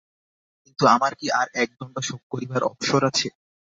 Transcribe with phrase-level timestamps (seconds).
[0.63, 3.27] কিন্তু আমার কি আর একদণ্ড শোক করিবার অবসর আছে।